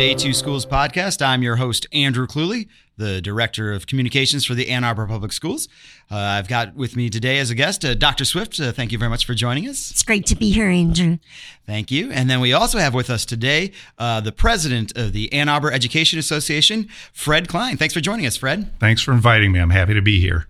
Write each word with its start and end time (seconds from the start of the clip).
the 0.00 0.14
A2 0.14 0.34
Schools 0.34 0.64
podcast. 0.64 1.20
I'm 1.20 1.42
your 1.42 1.56
host, 1.56 1.86
Andrew 1.92 2.26
Cluley, 2.26 2.68
the 2.96 3.20
Director 3.20 3.70
of 3.70 3.86
Communications 3.86 4.46
for 4.46 4.54
the 4.54 4.70
Ann 4.70 4.82
Arbor 4.82 5.06
Public 5.06 5.30
Schools. 5.30 5.68
Uh, 6.10 6.16
I've 6.16 6.48
got 6.48 6.74
with 6.74 6.96
me 6.96 7.10
today 7.10 7.38
as 7.38 7.50
a 7.50 7.54
guest 7.54 7.84
uh, 7.84 7.92
Dr. 7.92 8.24
Swift. 8.24 8.58
Uh, 8.58 8.72
thank 8.72 8.92
you 8.92 8.98
very 8.98 9.10
much 9.10 9.26
for 9.26 9.34
joining 9.34 9.68
us. 9.68 9.90
It's 9.90 10.02
great 10.02 10.24
to 10.28 10.34
be 10.34 10.52
here, 10.52 10.68
Andrew. 10.68 11.18
Thank 11.66 11.90
you. 11.90 12.10
And 12.12 12.30
then 12.30 12.40
we 12.40 12.54
also 12.54 12.78
have 12.78 12.94
with 12.94 13.10
us 13.10 13.26
today 13.26 13.72
uh, 13.98 14.22
the 14.22 14.32
President 14.32 14.96
of 14.96 15.12
the 15.12 15.30
Ann 15.34 15.50
Arbor 15.50 15.70
Education 15.70 16.18
Association, 16.18 16.88
Fred 17.12 17.46
Klein. 17.46 17.76
Thanks 17.76 17.92
for 17.92 18.00
joining 18.00 18.24
us, 18.24 18.38
Fred. 18.38 18.72
Thanks 18.80 19.02
for 19.02 19.12
inviting 19.12 19.52
me. 19.52 19.60
I'm 19.60 19.68
happy 19.68 19.92
to 19.92 20.00
be 20.00 20.18
here. 20.18 20.46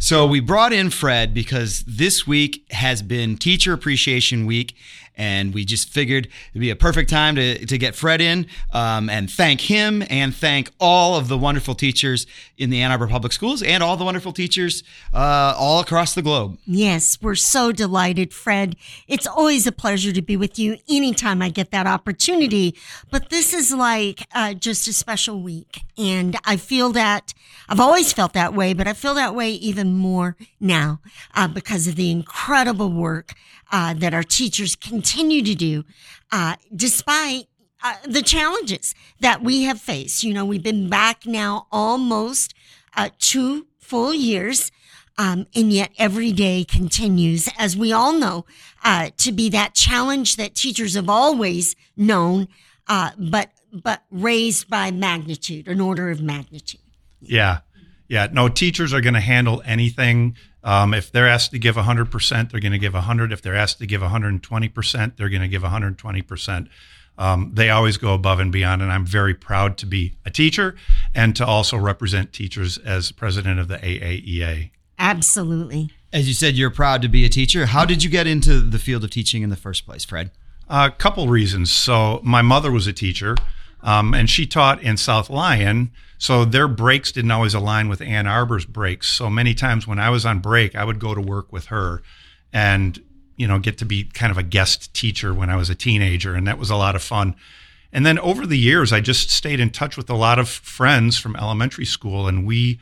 So 0.00 0.26
we 0.26 0.38
brought 0.38 0.72
in 0.72 0.90
Fred 0.90 1.34
because 1.34 1.84
this 1.86 2.24
week 2.24 2.64
has 2.70 3.02
been 3.02 3.36
Teacher 3.36 3.72
Appreciation 3.72 4.46
Week, 4.46 4.76
and 5.18 5.52
we 5.52 5.64
just 5.64 5.90
figured 5.90 6.28
it'd 6.52 6.60
be 6.60 6.70
a 6.70 6.76
perfect 6.76 7.10
time 7.10 7.34
to, 7.34 7.66
to 7.66 7.76
get 7.76 7.94
Fred 7.94 8.20
in 8.20 8.46
um, 8.72 9.10
and 9.10 9.28
thank 9.30 9.60
him 9.60 10.02
and 10.08 10.34
thank 10.34 10.70
all 10.80 11.16
of 11.16 11.28
the 11.28 11.36
wonderful 11.36 11.74
teachers 11.74 12.26
in 12.56 12.70
the 12.70 12.80
Ann 12.80 12.92
Arbor 12.92 13.08
Public 13.08 13.32
Schools 13.32 13.62
and 13.62 13.82
all 13.82 13.96
the 13.96 14.04
wonderful 14.04 14.32
teachers 14.32 14.84
uh, 15.12 15.54
all 15.58 15.80
across 15.80 16.14
the 16.14 16.22
globe. 16.22 16.58
Yes, 16.64 17.18
we're 17.20 17.34
so 17.34 17.72
delighted, 17.72 18.32
Fred. 18.32 18.76
It's 19.08 19.26
always 19.26 19.66
a 19.66 19.72
pleasure 19.72 20.12
to 20.12 20.22
be 20.22 20.36
with 20.36 20.58
you 20.58 20.78
anytime 20.88 21.42
I 21.42 21.50
get 21.50 21.72
that 21.72 21.86
opportunity. 21.86 22.76
But 23.10 23.30
this 23.30 23.52
is 23.52 23.72
like 23.72 24.26
uh, 24.32 24.54
just 24.54 24.86
a 24.86 24.92
special 24.92 25.42
week. 25.42 25.82
And 25.96 26.36
I 26.44 26.56
feel 26.56 26.90
that 26.92 27.34
I've 27.68 27.80
always 27.80 28.12
felt 28.12 28.32
that 28.34 28.54
way, 28.54 28.72
but 28.72 28.86
I 28.86 28.92
feel 28.92 29.14
that 29.14 29.34
way 29.34 29.50
even 29.50 29.94
more 29.94 30.36
now 30.60 31.00
uh, 31.34 31.48
because 31.48 31.86
of 31.88 31.96
the 31.96 32.10
incredible 32.10 32.92
work 32.92 33.34
uh, 33.70 33.94
that 33.94 34.14
our 34.14 34.22
teachers 34.22 34.76
continue 34.76 35.42
to 35.42 35.54
do, 35.54 35.84
uh, 36.32 36.56
despite 36.74 37.46
uh, 37.82 37.94
the 38.06 38.22
challenges 38.22 38.94
that 39.20 39.42
we 39.42 39.62
have 39.62 39.80
faced. 39.80 40.24
You 40.24 40.34
know, 40.34 40.44
we've 40.44 40.62
been 40.62 40.88
back 40.88 41.26
now 41.26 41.66
almost 41.70 42.54
uh, 42.96 43.10
two 43.18 43.66
full 43.78 44.12
years. 44.12 44.70
Um, 45.20 45.48
and 45.52 45.72
yet 45.72 45.90
every 45.98 46.30
day 46.30 46.62
continues, 46.62 47.48
as 47.58 47.76
we 47.76 47.92
all 47.92 48.12
know, 48.12 48.46
uh, 48.84 49.10
to 49.16 49.32
be 49.32 49.48
that 49.48 49.74
challenge 49.74 50.36
that 50.36 50.54
teachers 50.54 50.94
have 50.94 51.08
always 51.08 51.74
known, 51.96 52.46
uh, 52.86 53.10
but 53.18 53.50
but 53.72 54.04
raised 54.12 54.70
by 54.70 54.92
magnitude, 54.92 55.66
an 55.66 55.80
order 55.80 56.08
of 56.08 56.22
magnitude. 56.22 56.80
Yeah, 57.20 57.60
yeah. 58.08 58.28
No, 58.30 58.48
teachers 58.48 58.94
are 58.94 59.00
going 59.00 59.14
to 59.14 59.20
handle 59.20 59.60
anything 59.64 60.36
um, 60.64 60.94
if 60.94 61.12
they're 61.12 61.28
asked 61.28 61.52
to 61.52 61.58
give 61.58 61.76
100%, 61.76 62.50
they're 62.50 62.60
going 62.60 62.72
to 62.72 62.78
give 62.78 62.94
100. 62.94 63.32
If 63.32 63.42
they're 63.42 63.54
asked 63.54 63.78
to 63.78 63.86
give 63.86 64.00
120%, 64.00 65.16
they're 65.16 65.28
going 65.28 65.42
to 65.42 65.48
give 65.48 65.62
120%. 65.62 66.68
Um, 67.18 67.50
they 67.52 67.68
always 67.68 67.96
go 67.96 68.14
above 68.14 68.38
and 68.38 68.52
beyond, 68.52 68.80
and 68.80 68.92
I'm 68.92 69.04
very 69.04 69.34
proud 69.34 69.76
to 69.78 69.86
be 69.86 70.14
a 70.24 70.30
teacher 70.30 70.76
and 71.14 71.34
to 71.36 71.44
also 71.44 71.76
represent 71.76 72.32
teachers 72.32 72.78
as 72.78 73.10
president 73.10 73.58
of 73.58 73.66
the 73.66 73.78
AAEA. 73.78 74.70
Absolutely. 74.98 75.90
As 76.12 76.28
you 76.28 76.34
said, 76.34 76.54
you're 76.54 76.70
proud 76.70 77.02
to 77.02 77.08
be 77.08 77.24
a 77.24 77.28
teacher. 77.28 77.66
How 77.66 77.84
did 77.84 78.04
you 78.04 78.10
get 78.10 78.26
into 78.26 78.60
the 78.60 78.78
field 78.78 79.04
of 79.04 79.10
teaching 79.10 79.42
in 79.42 79.50
the 79.50 79.56
first 79.56 79.84
place, 79.84 80.04
Fred? 80.04 80.30
A 80.68 80.90
couple 80.90 81.28
reasons. 81.28 81.72
So, 81.72 82.20
my 82.22 82.42
mother 82.42 82.70
was 82.70 82.86
a 82.86 82.92
teacher, 82.92 83.36
um, 83.82 84.14
and 84.14 84.28
she 84.28 84.46
taught 84.46 84.82
in 84.82 84.96
South 84.96 85.30
Lyon. 85.30 85.90
So 86.18 86.44
their 86.44 86.68
breaks 86.68 87.12
didn't 87.12 87.30
always 87.30 87.54
align 87.54 87.88
with 87.88 88.00
Ann 88.00 88.26
Arbor's 88.26 88.64
breaks. 88.64 89.08
So 89.08 89.30
many 89.30 89.54
times 89.54 89.86
when 89.86 89.98
I 89.98 90.10
was 90.10 90.26
on 90.26 90.40
break, 90.40 90.74
I 90.74 90.84
would 90.84 90.98
go 90.98 91.14
to 91.14 91.20
work 91.20 91.52
with 91.52 91.66
her 91.66 92.02
and, 92.52 93.00
you 93.36 93.46
know, 93.46 93.58
get 93.58 93.78
to 93.78 93.84
be 93.84 94.04
kind 94.04 94.32
of 94.32 94.38
a 94.38 94.42
guest 94.42 94.92
teacher 94.94 95.32
when 95.32 95.48
I 95.48 95.56
was 95.56 95.70
a 95.70 95.76
teenager. 95.76 96.34
And 96.34 96.46
that 96.48 96.58
was 96.58 96.70
a 96.70 96.76
lot 96.76 96.96
of 96.96 97.02
fun. 97.02 97.36
And 97.92 98.04
then 98.04 98.18
over 98.18 98.46
the 98.46 98.58
years, 98.58 98.92
I 98.92 99.00
just 99.00 99.30
stayed 99.30 99.60
in 99.60 99.70
touch 99.70 99.96
with 99.96 100.10
a 100.10 100.16
lot 100.16 100.38
of 100.38 100.48
friends 100.48 101.16
from 101.16 101.36
elementary 101.36 101.86
school. 101.86 102.26
And 102.26 102.46
we 102.46 102.80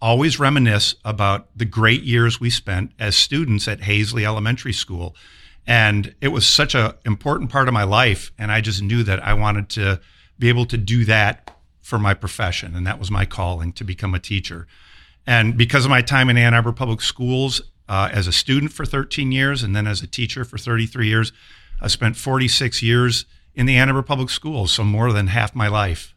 always 0.00 0.38
reminisce 0.38 0.94
about 1.04 1.48
the 1.56 1.64
great 1.64 2.02
years 2.02 2.40
we 2.40 2.50
spent 2.50 2.92
as 2.98 3.16
students 3.16 3.68
at 3.68 3.80
Haisley 3.80 4.24
Elementary 4.24 4.72
School. 4.72 5.14
And 5.66 6.14
it 6.20 6.28
was 6.28 6.46
such 6.46 6.74
an 6.74 6.92
important 7.04 7.50
part 7.50 7.68
of 7.68 7.74
my 7.74 7.84
life. 7.84 8.32
And 8.38 8.50
I 8.50 8.60
just 8.62 8.80
knew 8.80 9.02
that 9.02 9.22
I 9.22 9.34
wanted 9.34 9.68
to 9.70 10.00
be 10.38 10.48
able 10.48 10.66
to 10.66 10.76
do 10.76 11.04
that 11.04 11.56
for 11.80 11.98
my 11.98 12.14
profession, 12.14 12.74
and 12.76 12.86
that 12.86 12.98
was 12.98 13.10
my 13.10 13.24
calling 13.24 13.72
to 13.72 13.84
become 13.84 14.14
a 14.14 14.18
teacher. 14.18 14.66
And 15.26 15.56
because 15.56 15.84
of 15.84 15.90
my 15.90 16.02
time 16.02 16.30
in 16.30 16.36
Ann 16.36 16.54
Arbor 16.54 16.72
Public 16.72 17.00
Schools 17.00 17.60
uh, 17.88 18.08
as 18.12 18.26
a 18.26 18.32
student 18.32 18.72
for 18.72 18.84
13 18.84 19.32
years 19.32 19.62
and 19.62 19.74
then 19.74 19.86
as 19.86 20.02
a 20.02 20.06
teacher 20.06 20.44
for 20.44 20.58
33 20.58 21.06
years, 21.06 21.32
I 21.80 21.88
spent 21.88 22.16
46 22.16 22.82
years 22.82 23.24
in 23.54 23.66
the 23.66 23.76
Ann 23.76 23.88
Arbor 23.88 24.02
Public 24.02 24.30
Schools, 24.30 24.72
so 24.72 24.84
more 24.84 25.12
than 25.12 25.28
half 25.28 25.54
my 25.54 25.68
life. 25.68 26.14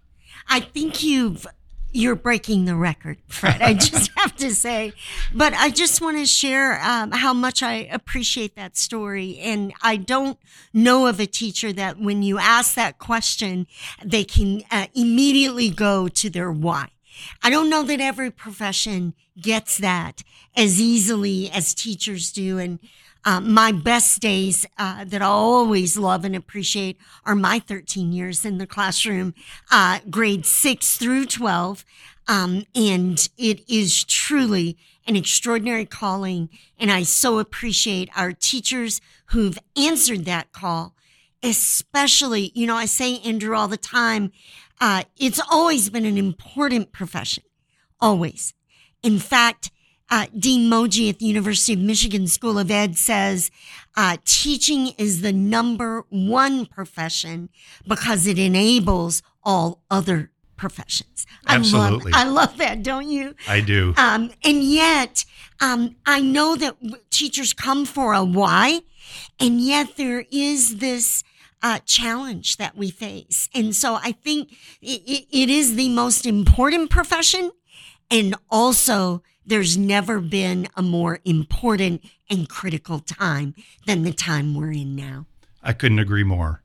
I 0.48 0.60
think 0.60 1.04
you've 1.04 1.48
you're 1.92 2.16
breaking 2.16 2.66
the 2.66 2.76
record, 2.76 3.18
Fred. 3.28 3.62
I 3.62 3.74
just 3.74 4.12
have 4.18 4.36
to 4.38 4.54
say, 4.56 4.94
but 5.34 5.54
I 5.54 5.70
just 5.70 6.02
want 6.02 6.18
to 6.18 6.26
share 6.26 6.82
um, 6.82 7.12
how 7.12 7.34
much 7.34 7.62
I 7.62 7.74
appreciate 7.92 8.56
that 8.56 8.78
story. 8.78 9.38
And 9.40 9.74
I 9.82 9.98
don't 9.98 10.38
know 10.74 11.08
of 11.08 11.20
a 11.20 11.26
teacher 11.26 11.74
that 11.74 12.00
when 12.00 12.24
you 12.24 12.38
ask 12.38 12.76
that 12.76 12.98
question, 12.98 13.68
they 14.04 14.24
can 14.24 14.64
uh, 14.72 14.88
immediately 14.94 15.70
go 15.70 16.08
to 16.08 16.30
their 16.30 16.52
why. 16.52 16.90
I 17.44 17.50
don't 17.50 17.70
know 17.70 17.84
that 17.84 18.00
every 18.00 18.32
profession 18.32 19.14
gets 19.40 19.78
that 19.78 20.24
as 20.56 20.80
easily 20.80 21.50
as 21.52 21.74
teachers 21.74 22.32
do. 22.32 22.58
And 22.58 22.80
uh, 23.24 23.40
my 23.40 23.72
best 23.72 24.20
days 24.22 24.66
uh, 24.78 25.04
that 25.06 25.22
I 25.22 25.26
always 25.26 25.98
love 25.98 26.26
and 26.26 26.36
appreciate 26.36 26.98
are 27.26 27.36
my 27.36 27.60
13 27.60 28.12
years 28.12 28.46
in 28.46 28.58
the 28.58 28.68
classroom, 28.68 29.34
uh, 29.72 30.00
grades 30.10 30.50
six 30.50 30.98
through 30.98 31.26
12. 31.26 31.86
Um, 32.28 32.64
and 32.76 33.28
it 33.38 33.70
is 33.70 34.04
truly 34.04 34.78
an 35.08 35.16
extraordinary 35.16 35.86
calling. 35.86 36.50
And 36.80 36.92
I 36.92 37.04
so 37.04 37.40
appreciate 37.40 38.10
our 38.16 38.32
teachers 38.32 39.02
who've 39.28 39.60
answered 39.76 40.26
that 40.26 40.52
call, 40.52 40.96
especially, 41.44 42.52
you 42.56 42.68
know, 42.68 42.76
I 42.76 42.86
say, 42.86 43.20
Andrew, 43.20 43.56
all 43.56 43.68
the 43.68 43.78
time, 43.78 44.32
uh, 44.80 45.04
it's 45.18 45.42
always 45.52 45.90
been 45.90 46.06
an 46.06 46.18
important 46.18 46.92
profession, 46.92 47.44
always. 48.00 48.54
In 49.04 49.20
fact, 49.20 49.72
uh, 50.12 50.28
Dean 50.38 50.70
Moje 50.70 51.10
at 51.10 51.20
the 51.20 51.26
University 51.26 51.74
of 51.74 51.80
Michigan 51.80 52.28
School 52.28 52.60
of 52.60 52.70
Ed 52.70 52.98
says 52.98 53.50
uh, 53.96 54.18
teaching 54.26 54.88
is 54.98 55.22
the 55.22 55.32
number 55.32 56.04
one 56.10 56.66
profession 56.66 57.50
because 57.88 58.28
it 58.28 58.38
enables 58.38 59.24
all 59.44 59.82
other 59.90 60.30
professions. 60.58 61.26
Absolutely. 61.48 62.12
I 62.14 62.24
love, 62.24 62.28
I 62.28 62.30
love 62.30 62.58
that, 62.58 62.84
don't 62.84 63.10
you? 63.10 63.36
I 63.48 63.62
do. 63.62 63.94
Um, 63.98 64.32
and 64.44 64.62
yet, 64.62 65.26
um, 65.62 65.96
I 66.06 66.22
know 66.22 66.56
that 66.58 66.76
teachers 67.10 67.54
come 67.54 67.86
for 67.86 68.14
a 68.14 68.24
why, 68.24 68.82
and 69.40 69.62
yet 69.62 69.96
there 69.96 70.26
is 70.30 70.78
this 70.78 71.24
uh, 71.64 71.80
challenge 71.86 72.58
that 72.58 72.76
we 72.76 72.92
face. 72.92 73.50
And 73.54 73.76
so 73.76 73.96
I 73.96 74.12
think 74.12 74.52
it, 74.82 75.26
it 75.32 75.50
is 75.50 75.76
the 75.76 75.90
most 75.90 76.26
important 76.26 76.90
profession 76.90 77.52
and 78.12 78.36
also 78.50 79.24
there's 79.46 79.78
never 79.78 80.20
been 80.20 80.68
a 80.76 80.82
more 80.82 81.20
important 81.26 82.04
and 82.30 82.48
critical 82.48 83.00
time 83.00 83.56
than 83.88 84.04
the 84.04 84.14
time 84.14 84.54
we're 84.54 84.72
in 84.72 84.96
now. 84.96 85.26
I 85.64 85.74
couldn't 85.74 86.00
agree 86.00 86.24
more. 86.24 86.62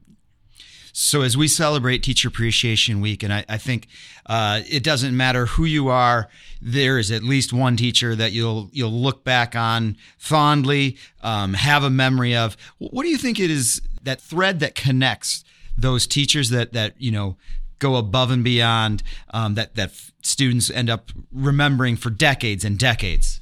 So 0.93 1.21
as 1.21 1.37
we 1.37 1.47
celebrate 1.47 2.03
Teacher 2.03 2.29
Appreciation 2.29 3.03
Week, 3.03 3.23
and 3.23 3.31
I, 3.31 3.45
I 3.51 3.59
think 3.59 3.87
uh, 4.25 4.62
it 4.67 4.83
doesn't 4.83 5.15
matter 5.15 5.45
who 5.45 5.67
you 5.67 5.89
are, 5.89 6.31
there 6.62 6.99
is 6.99 7.11
at 7.11 7.23
least 7.23 7.53
one 7.53 7.77
teacher 7.77 8.15
that 8.15 8.33
you'll 8.33 8.71
you'll 8.73 8.91
look 8.91 9.23
back 9.23 9.55
on 9.55 9.99
fondly, 10.17 10.97
um, 11.23 11.53
have 11.53 11.85
a 11.85 11.91
memory 11.91 12.35
of. 12.35 12.56
What 12.79 13.03
do 13.03 13.11
you 13.11 13.19
think 13.19 13.38
it 13.38 13.50
is 13.50 13.82
that 14.05 14.23
thread 14.23 14.61
that 14.61 14.75
connects 14.75 15.44
those 15.76 16.06
teachers 16.06 16.49
that 16.49 16.73
that 16.73 16.94
you 16.99 17.11
know 17.11 17.37
go 17.78 17.96
above 17.96 18.31
and 18.31 18.43
beyond 18.43 19.02
um, 19.31 19.55
that 19.55 19.75
that 19.76 19.93
students 20.23 20.70
end 20.70 20.90
up 20.90 21.12
remembering 21.32 21.96
for 21.96 22.11
decades 22.11 22.64
and 22.64 22.78
decades? 22.78 23.40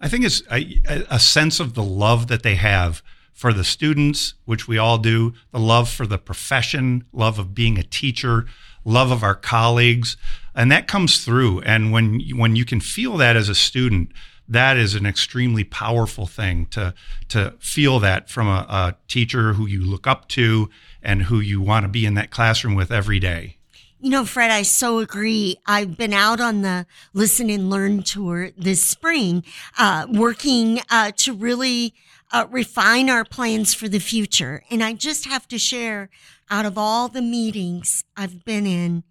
I 0.00 0.08
think 0.08 0.24
it's 0.24 0.42
a, 0.50 0.80
a, 1.10 1.18
sense 1.18 1.58
of 1.58 1.74
the 1.74 1.82
love 1.82 2.28
that 2.28 2.44
they 2.44 2.54
have 2.54 3.02
for 3.32 3.52
the 3.52 3.64
students, 3.64 4.34
which 4.44 4.68
we 4.68 4.78
all 4.78 4.98
do, 4.98 5.32
the 5.50 5.58
love 5.58 5.88
for 5.88 6.06
the 6.06 6.18
profession, 6.18 7.04
love 7.12 7.38
of 7.38 7.52
being 7.52 7.78
a 7.78 7.82
teacher, 7.82 8.46
love 8.84 9.10
of 9.10 9.24
our 9.24 9.34
colleagues, 9.34 10.16
and 10.54 10.70
that 10.70 10.86
comes 10.86 11.24
through. 11.24 11.60
And 11.62 11.92
when 11.92 12.20
when 12.34 12.56
you 12.56 12.64
can 12.64 12.80
feel 12.80 13.16
that 13.16 13.36
as 13.36 13.48
a 13.48 13.54
student, 13.54 14.12
that 14.48 14.76
is 14.76 14.94
an 14.94 15.06
extremely 15.06 15.64
powerful 15.64 16.26
thing 16.26 16.66
to 16.66 16.94
to 17.28 17.54
feel 17.58 17.98
that 18.00 18.30
from 18.30 18.48
a, 18.48 18.66
a 18.68 18.96
teacher 19.08 19.52
who 19.52 19.66
you 19.66 19.84
look 19.84 20.06
up 20.06 20.28
to 20.28 20.70
and 21.02 21.24
who 21.24 21.40
you 21.40 21.60
want 21.60 21.84
to 21.84 21.88
be 21.88 22.06
in 22.06 22.14
that 22.14 22.30
classroom 22.30 22.74
with 22.74 22.90
every 22.90 23.18
day. 23.18 23.56
You 24.00 24.10
know, 24.10 24.24
Fred, 24.24 24.50
I 24.50 24.62
so 24.62 25.00
agree. 25.00 25.56
I've 25.66 25.96
been 25.96 26.12
out 26.12 26.40
on 26.40 26.62
the 26.62 26.86
Listen 27.14 27.50
and 27.50 27.68
Learn 27.68 28.04
tour 28.04 28.50
this 28.56 28.82
spring, 28.82 29.42
uh, 29.76 30.06
working 30.08 30.80
uh, 30.88 31.10
to 31.16 31.32
really 31.32 31.94
uh, 32.32 32.46
refine 32.48 33.10
our 33.10 33.24
plans 33.24 33.74
for 33.74 33.88
the 33.88 33.98
future. 33.98 34.62
And 34.70 34.84
I 34.84 34.92
just 34.92 35.26
have 35.26 35.48
to 35.48 35.58
share 35.58 36.10
out 36.48 36.64
of 36.64 36.78
all 36.78 37.08
the 37.08 37.22
meetings 37.22 38.04
I've 38.16 38.44
been 38.44 38.66
in 38.66 39.02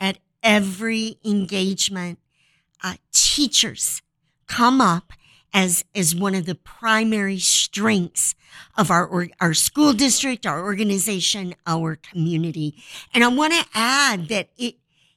at 0.00 0.18
every 0.42 1.18
engagement, 1.24 2.18
uh, 2.82 2.94
teachers 3.12 4.02
come 4.46 4.80
up 4.80 5.12
as 5.52 5.84
as 5.94 6.14
one 6.14 6.34
of 6.34 6.46
the 6.46 6.54
primary 6.54 7.38
strengths 7.38 8.34
of 8.76 8.90
our 8.90 9.28
our 9.40 9.54
school 9.54 9.92
district, 9.92 10.46
our 10.46 10.62
organization, 10.62 11.54
our 11.66 11.96
community. 11.96 12.74
And 13.14 13.24
I 13.24 13.28
want 13.28 13.52
to 13.52 13.64
add 13.74 14.28
that 14.28 14.48
it 14.56 14.76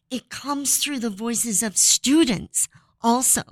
it 0.09 0.29
comes 0.29 0.77
through 0.77 0.99
the 0.99 1.09
voices 1.09 1.63
of 1.63 1.77
students 1.77 2.67
also. 3.05 3.43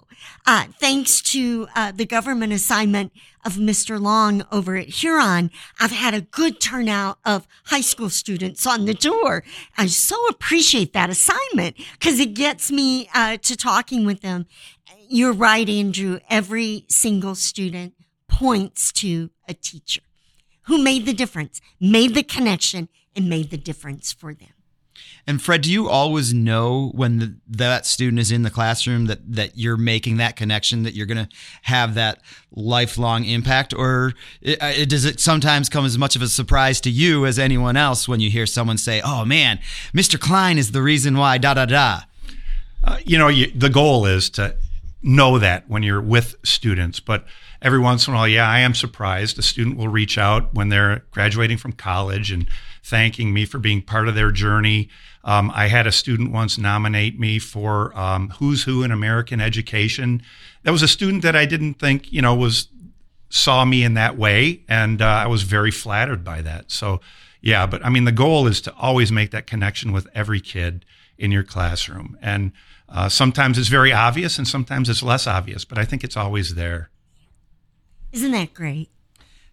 Uh, 0.48 0.66
thanks 0.80 1.22
to 1.22 1.68
uh, 1.76 1.92
the 1.92 2.06
government 2.06 2.52
assignment 2.52 3.14
of 3.46 3.54
Mr. 3.54 4.02
Long 4.02 4.44
over 4.52 4.76
at 4.76 4.88
Huron, 4.88 5.52
I've 5.80 5.92
had 5.92 6.14
a 6.16 6.22
good 6.22 6.60
turnout 6.60 7.20
of 7.24 7.48
high 7.66 7.82
school 7.82 8.10
students 8.10 8.66
on 8.66 8.86
the 8.86 8.96
tour. 8.96 9.44
I 9.78 9.86
so 9.88 10.16
appreciate 10.28 10.94
that 10.94 11.12
assignment 11.12 11.78
because 12.00 12.20
it 12.20 12.34
gets 12.34 12.72
me 12.72 13.10
uh, 13.14 13.38
to 13.38 13.56
talking 13.56 14.06
with 14.06 14.22
them. 14.22 14.48
You're 15.14 15.34
right, 15.34 15.70
Andrew. 15.70 16.18
Every 16.28 16.86
single 16.88 17.36
student 17.36 17.94
points 18.28 18.92
to 18.94 19.30
a 19.48 19.54
teacher 19.54 20.02
who 20.64 20.82
made 20.82 21.06
the 21.06 21.14
difference, 21.14 21.62
made 21.80 22.16
the 22.16 22.24
connection, 22.24 22.90
and 23.16 23.30
made 23.30 23.52
the 23.52 23.58
difference 23.58 24.12
for 24.12 24.34
them. 24.34 24.50
And 25.28 25.40
Fred, 25.40 25.62
do 25.62 25.72
you 25.72 25.88
always 25.88 26.34
know 26.34 26.90
when 26.96 27.20
the, 27.20 27.36
that 27.48 27.86
student 27.86 28.18
is 28.22 28.32
in 28.32 28.42
the 28.42 28.50
classroom 28.50 29.06
that 29.06 29.20
that 29.36 29.56
you're 29.56 29.78
making 29.78 30.18
that 30.18 30.36
connection, 30.36 30.82
that 30.82 30.96
you're 30.96 31.06
going 31.06 31.28
to 31.28 31.36
have 31.62 31.94
that 31.94 32.20
lifelong 32.52 33.24
impact, 33.24 33.72
or 33.72 34.14
it, 34.42 34.58
it, 34.64 34.90
does 34.90 35.06
it 35.06 35.20
sometimes 35.20 35.70
come 35.70 35.86
as 35.86 35.96
much 35.96 36.16
of 36.16 36.24
a 36.24 36.28
surprise 36.28 36.82
to 36.82 36.90
you 36.90 37.28
as 37.28 37.38
anyone 37.38 37.78
else 37.78 38.08
when 38.08 38.20
you 38.20 38.32
hear 38.32 38.48
someone 38.48 38.80
say, 38.80 39.00
"Oh 39.06 39.26
man, 39.26 39.60
Mr. 39.94 40.20
Klein 40.20 40.58
is 40.58 40.72
the 40.72 40.82
reason 40.82 41.16
why." 41.18 41.38
Da 41.38 41.54
da 41.54 41.68
da. 41.68 42.00
Uh, 42.84 42.98
you 43.06 43.20
know, 43.20 43.28
you, 43.28 43.52
the 43.52 43.70
goal 43.70 44.08
is 44.08 44.32
to 44.32 44.56
know 45.04 45.38
that 45.40 45.70
when 45.70 45.84
you're 45.84 46.02
with 46.02 46.36
students, 46.44 47.00
but 47.00 47.26
every 47.62 47.80
once 47.80 48.08
in 48.08 48.14
a 48.14 48.18
while, 48.18 48.28
yeah, 48.28 48.48
I 48.48 48.60
am 48.60 48.74
surprised. 48.74 49.38
A 49.38 49.42
student 49.42 49.78
will 49.78 49.88
reach 49.88 50.18
out 50.18 50.54
when 50.54 50.70
they're 50.70 51.04
graduating 51.12 51.58
from 51.58 51.74
college 51.74 52.32
and 52.32 52.48
thanking 52.84 53.34
me 53.34 53.46
for 53.46 53.60
being 53.60 53.82
part 53.82 54.08
of 54.08 54.16
their 54.16 54.32
journey. 54.32 54.90
Um, 55.24 55.52
I 55.54 55.68
had 55.68 55.88
a 55.88 55.92
student 55.92 56.32
once 56.32 56.58
nominate 56.58 57.20
me 57.20 57.40
for 57.40 57.98
um, 57.98 58.30
Who's 58.40 58.64
Who 58.64 58.84
in 58.84 58.92
American 58.92 59.40
Education. 59.40 60.22
That 60.64 60.72
was 60.72 60.84
a 60.84 60.88
student 60.88 61.24
that 61.24 61.36
I 61.36 61.46
didn't 61.46 61.76
think, 61.76 62.12
you 62.12 62.22
know, 62.22 62.36
was 62.36 62.68
saw 63.30 63.66
me 63.66 63.84
in 63.84 63.96
that 63.96 64.16
way, 64.16 64.62
and 64.70 65.02
uh, 65.02 65.08
I 65.08 65.28
was 65.28 65.42
very 65.42 65.72
flattered 65.72 66.24
by 66.24 66.44
that. 66.44 66.70
So, 66.70 67.02
yeah, 67.42 67.66
but 67.66 67.84
I 67.84 67.90
mean, 67.90 68.04
the 68.04 68.12
goal 68.12 68.46
is 68.46 68.62
to 68.62 68.74
always 68.76 69.12
make 69.12 69.32
that 69.32 69.48
connection 69.48 69.92
with 69.92 70.08
every 70.14 70.40
kid 70.40 70.86
in 71.18 71.32
your 71.32 71.44
classroom, 71.44 72.16
and 72.22 72.52
uh, 72.94 73.10
sometimes 73.10 73.58
it's 73.58 73.68
very 73.70 73.92
obvious, 73.92 74.38
and 74.38 74.48
sometimes 74.48 74.88
it's 74.88 75.04
less 75.04 75.28
obvious, 75.28 75.66
but 75.66 75.78
I 75.78 75.84
think 75.84 76.04
it's 76.04 76.16
always 76.16 76.56
there. 76.56 76.90
Isn't 78.12 78.32
that 78.32 78.54
great? 78.54 78.90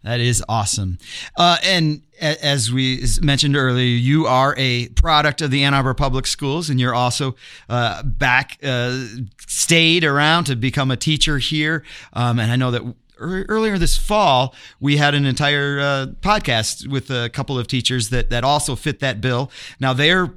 That 0.03 0.21
is 0.21 0.43
awesome. 0.49 0.99
Uh, 1.37 1.59
and 1.63 2.03
as 2.21 2.73
we 2.73 3.05
mentioned 3.21 3.57
earlier, 3.57 3.85
you 3.85 4.27
are 4.27 4.55
a 4.57 4.89
product 4.89 5.43
of 5.43 5.51
the 5.51 5.65
Ann 5.65 5.75
Arbor 5.75 5.95
Public 5.95 6.27
Schools, 6.27 6.71
and 6.71 6.81
you're 6.81 6.95
also 6.95 7.37
uh, 7.69 8.03
back, 8.03 8.59
uh, 8.63 9.05
stayed 9.47 10.05
around 10.05 10.45
to 10.45 10.57
become 10.57 10.91
a 10.91 10.97
teacher 10.97 11.39
here. 11.39 11.85
Um, 12.15 12.39
and 12.39 12.51
I 12.51 12.57
know 12.57 12.71
that 12.71 12.95
earlier 13.19 13.77
this 13.77 13.99
fall, 13.99 14.55
we 14.81 14.97
had 14.97 15.15
an 15.15 15.27
entire 15.27 15.79
uh, 15.79 16.07
podcast 16.21 16.87
with 16.87 17.11
a 17.11 17.29
couple 17.29 17.59
of 17.59 17.67
teachers 17.67 18.09
that, 18.09 18.31
that 18.31 18.43
also 18.43 18.77
fit 18.77 19.01
that 19.01 19.21
bill. 19.21 19.51
Now, 19.79 19.93
they're 19.93 20.33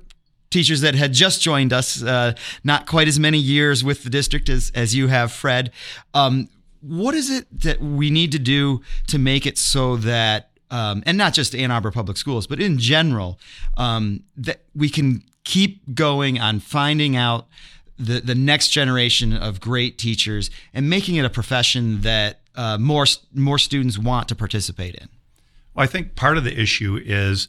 teachers 0.53 0.81
that 0.81 0.95
had 0.95 1.13
just 1.13 1.41
joined 1.41 1.73
us, 1.73 2.01
uh, 2.01 2.33
not 2.63 2.87
quite 2.87 3.07
as 3.07 3.19
many 3.19 3.37
years 3.37 3.83
with 3.83 4.03
the 4.03 4.09
district 4.09 4.49
as, 4.49 4.71
as 4.73 4.95
you 4.95 5.07
have, 5.07 5.31
Fred. 5.31 5.71
Um, 6.13 6.47
what 6.81 7.15
is 7.15 7.29
it 7.29 7.47
that 7.61 7.81
we 7.81 8.09
need 8.09 8.31
to 8.33 8.39
do 8.39 8.81
to 9.07 9.17
make 9.17 9.45
it 9.45 9.57
so 9.57 9.97
that 9.97 10.49
um, 10.69 11.03
and 11.05 11.19
not 11.19 11.33
just 11.33 11.53
Ann 11.53 11.69
Arbor 11.69 11.91
Public 11.91 12.17
Schools, 12.17 12.47
but 12.47 12.59
in 12.59 12.79
general, 12.79 13.39
um, 13.77 14.23
that 14.35 14.61
we 14.73 14.89
can 14.89 15.23
keep 15.43 15.93
going 15.93 16.39
on 16.39 16.59
finding 16.59 17.15
out 17.15 17.47
the 17.97 18.19
the 18.19 18.33
next 18.33 18.69
generation 18.69 19.33
of 19.33 19.59
great 19.59 19.97
teachers 19.99 20.49
and 20.73 20.89
making 20.89 21.15
it 21.15 21.25
a 21.25 21.29
profession 21.29 22.01
that 22.01 22.39
uh, 22.55 22.77
more 22.79 23.05
more 23.33 23.59
students 23.59 23.97
want 23.99 24.27
to 24.29 24.35
participate 24.35 24.95
in. 24.95 25.09
Well, 25.73 25.83
I 25.83 25.87
think 25.87 26.15
part 26.15 26.37
of 26.37 26.43
the 26.43 26.59
issue 26.59 26.99
is 27.03 27.47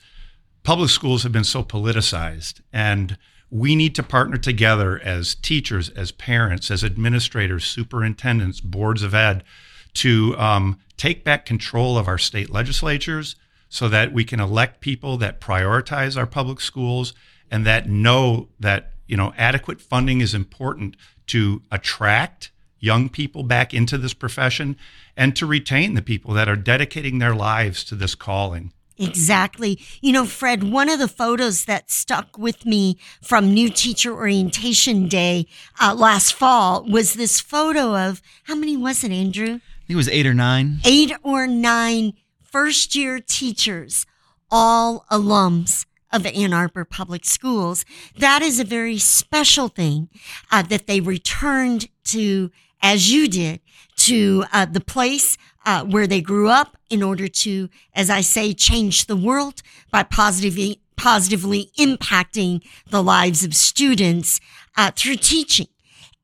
public 0.65 0.91
schools 0.91 1.23
have 1.23 1.33
been 1.33 1.45
so 1.45 1.63
politicized 1.63 2.61
and 2.73 3.17
we 3.51 3.77
need 3.77 3.95
to 3.95 4.03
partner 4.03 4.37
together 4.37 5.01
as 5.05 5.37
teachers, 5.37 5.89
as 5.91 6.11
parents, 6.11 6.73
as 6.73 6.83
administrators, 6.83 7.65
superintendents, 7.65 8.61
boards 8.61 9.03
of 9.05 9.15
ed 9.15 9.45
to 9.93 10.37
um, 10.39 10.81
take 10.97 11.23
back 11.23 11.47
control 11.47 11.97
of 11.97 12.09
our 12.09 12.19
state 12.19 12.51
legislatures 12.51 13.37
so 13.69 13.89
that 13.89 14.13
we 14.13 14.25
can 14.25 14.41
elect 14.41 14.81
people 14.81 15.17
that 15.19 15.41
prioritize 15.41 16.17
our 16.17 16.27
public 16.27 16.61
schools 16.61 17.15
and 17.49 17.65
that 17.65 17.89
know 17.89 18.49
that 18.59 18.95
you 19.07 19.17
know 19.17 19.33
adequate 19.37 19.81
funding 19.81 20.21
is 20.21 20.35
important 20.35 20.97
to 21.27 21.63
attract 21.71 22.51
young 22.81 23.09
people 23.09 23.43
back 23.43 23.73
into 23.73 23.97
this 23.97 24.15
profession 24.15 24.77
and 25.17 25.37
to 25.37 25.47
retain 25.47 25.95
the 25.95 26.03
people 26.03 26.35
that 26.35 26.49
are 26.49 26.57
dedicating 26.57 27.19
their 27.19 27.35
lives 27.35 27.85
to 27.85 27.95
this 27.95 28.15
calling. 28.15 28.73
Exactly. 28.97 29.79
You 30.01 30.13
know, 30.13 30.25
Fred, 30.25 30.63
one 30.71 30.89
of 30.89 30.99
the 30.99 31.09
photos 31.09 31.65
that 31.65 31.91
stuck 31.91 32.39
with 32.39 32.65
me 32.65 32.99
from 33.21 33.53
New 33.53 33.69
Teacher 33.69 34.13
Orientation 34.13 35.09
Day 35.09 35.47
uh, 35.81 35.95
last 35.95 36.35
fall 36.35 36.85
was 36.85 37.15
this 37.15 37.41
photo 37.41 37.97
of 37.97 38.23
how 38.45 38.55
many 38.55 38.77
was 38.77 39.03
it, 39.03 39.11
Andrew? 39.11 39.45
I 39.45 39.87
think 39.87 39.91
it 39.91 39.97
was 39.97 40.09
eight 40.09 40.27
or 40.27 40.35
nine. 40.35 40.79
Eight 40.85 41.13
or 41.23 41.47
nine 41.47 42.13
first 42.43 42.95
year 42.95 43.19
teachers, 43.19 44.07
all 44.51 45.07
alums 45.11 45.87
of 46.13 46.25
Ann 46.25 46.53
Arbor 46.53 46.85
Public 46.85 47.25
Schools. 47.25 47.85
That 48.17 48.43
is 48.43 48.61
a 48.61 48.65
very 48.65 48.99
special 48.99 49.67
thing 49.67 50.09
uh, 50.53 50.63
that 50.63 50.87
they 50.87 51.01
returned 51.01 51.89
to, 52.05 52.53
as 52.81 53.11
you 53.11 53.27
did, 53.27 53.61
to 53.97 54.45
uh, 54.53 54.67
the 54.67 54.81
place 54.81 55.37
uh, 55.65 55.85
where 55.85 56.07
they 56.07 56.21
grew 56.21 56.49
up 56.49 56.77
in 56.91 57.03
order 57.03 57.29
to, 57.29 57.69
as 57.95 58.11
I 58.11 58.21
say, 58.21 58.53
change 58.55 59.07
the 59.07 59.17
world 59.17 59.63
by 59.91 60.03
positively 60.03 60.81
positively 60.97 61.73
impacting 61.77 62.63
the 62.89 63.03
lives 63.03 63.43
of 63.45 63.53
students 63.53 64.41
uh, 64.77 64.93
through 64.95 65.17
teaching. 65.17 65.67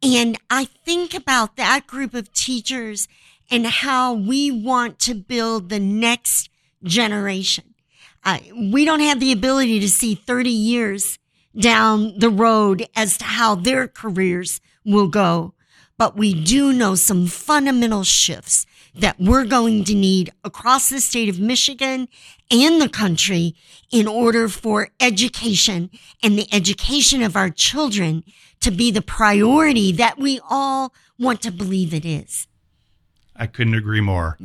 And 0.01 0.39
I 0.49 0.67
think 0.85 1.13
about 1.13 1.57
that 1.57 1.89
group 1.89 2.15
of 2.15 2.33
teachers 2.33 3.09
and 3.51 3.67
how 3.67 4.15
we 4.15 4.51
want 4.51 5.01
to 5.01 5.15
build 5.15 5.69
the 5.69 5.81
next 5.81 6.51
generation. 6.85 7.75
Uh, 8.25 8.39
we 8.55 8.85
don't 8.85 9.01
have 9.01 9.19
the 9.19 9.33
ability 9.33 9.81
to 9.81 9.89
see 9.89 10.15
30 10.15 10.51
years 10.51 11.19
down 11.59 12.17
the 12.19 12.31
road 12.31 12.87
as 12.95 13.19
to 13.19 13.25
how 13.25 13.57
their 13.57 13.89
careers 13.89 14.61
will 14.85 15.09
go 15.09 15.53
but 16.01 16.17
we 16.17 16.33
do 16.33 16.73
know 16.73 16.95
some 16.95 17.27
fundamental 17.27 18.03
shifts 18.03 18.65
that 18.95 19.17
we're 19.19 19.45
going 19.45 19.85
to 19.85 19.95
need 19.95 20.33
across 20.45 20.89
the 20.89 21.01
state 21.01 21.29
of 21.29 21.39
Michigan 21.39 22.09
and 22.51 22.81
the 22.81 22.89
country 22.89 23.55
in 23.91 24.07
order 24.07 24.49
for 24.49 24.89
education 24.99 25.91
and 26.23 26.39
the 26.39 26.53
education 26.53 27.23
of 27.23 27.37
our 27.37 27.51
children 27.51 28.25
to 28.61 28.71
be 28.71 28.91
the 28.91 29.03
priority 29.03 29.93
that 29.93 30.19
we 30.19 30.41
all 30.49 30.93
want 31.19 31.41
to 31.43 31.51
believe 31.51 31.95
it 31.95 32.05
is. 32.05 32.47
I 33.37 33.47
couldn't 33.47 33.75
agree 33.75 34.03
more. 34.03 34.37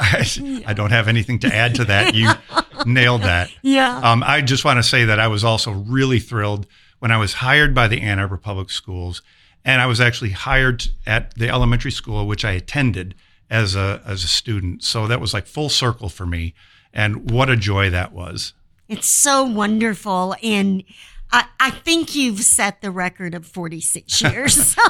I, 0.00 0.72
don't 0.74 0.90
have 0.90 1.06
anything 1.06 1.38
to 1.40 1.54
add 1.54 1.74
to 1.74 1.84
that. 1.84 2.14
You 2.14 2.30
nailed 2.86 3.22
that. 3.22 3.50
Yeah. 3.60 3.98
Um, 3.98 4.22
I 4.26 4.40
just 4.40 4.64
want 4.64 4.78
to 4.78 4.82
say 4.82 5.04
that 5.04 5.20
I 5.20 5.28
was 5.28 5.44
also 5.44 5.72
really 5.72 6.18
thrilled 6.18 6.66
when 6.98 7.10
I 7.10 7.18
was 7.18 7.34
hired 7.34 7.74
by 7.74 7.88
the 7.88 8.00
Ann 8.00 8.18
Arbor 8.18 8.38
Public 8.38 8.70
Schools 8.70 9.20
and 9.66 9.82
I 9.82 9.86
was 9.86 10.00
actually 10.00 10.30
hired 10.30 10.86
at 11.06 11.34
the 11.34 11.50
elementary 11.50 11.90
school 11.90 12.26
which 12.26 12.42
I 12.42 12.52
attended 12.52 13.14
as 13.50 13.74
a 13.74 14.02
as 14.04 14.24
a 14.24 14.28
student. 14.28 14.82
So 14.84 15.06
that 15.06 15.20
was 15.20 15.34
like 15.34 15.46
full 15.46 15.68
circle 15.68 16.08
for 16.08 16.26
me, 16.26 16.54
and 16.92 17.30
what 17.30 17.50
a 17.50 17.56
joy 17.56 17.90
that 17.90 18.12
was. 18.12 18.52
It's 18.88 19.06
so 19.06 19.44
wonderful, 19.44 20.34
and 20.42 20.82
I, 21.30 21.46
I 21.60 21.70
think 21.70 22.14
you've 22.14 22.40
set 22.40 22.80
the 22.80 22.90
record 22.90 23.34
of 23.34 23.46
46 23.46 24.22
years. 24.22 24.66
so 24.74 24.82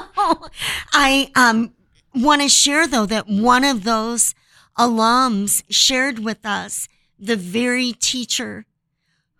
I 0.92 1.30
um, 1.34 1.74
want 2.14 2.42
to 2.42 2.48
share 2.48 2.86
though 2.86 3.06
that 3.06 3.28
one 3.28 3.64
of 3.64 3.84
those 3.84 4.34
alums 4.78 5.64
shared 5.68 6.20
with 6.20 6.46
us 6.46 6.88
the 7.18 7.36
very 7.36 7.92
teacher 7.92 8.66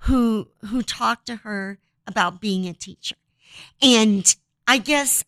who 0.02 0.48
who 0.66 0.82
talked 0.82 1.26
to 1.26 1.37
her 1.37 1.78
about 2.06 2.40
being 2.40 2.66
a 2.66 2.72
teacher, 2.72 3.16
and 3.80 4.34
I 4.66 4.78
guess 4.78 5.25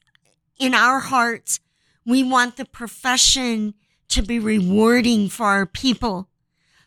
in 0.59 0.75
our 0.75 1.01
hearts, 1.01 1.61
we 2.05 2.23
want 2.23 2.57
the 2.57 2.65
profession 2.65 3.75
to 4.09 4.23
be 4.23 4.39
rewarding 4.39 5.29
for 5.29 5.47
our 5.47 5.67
people 5.67 6.29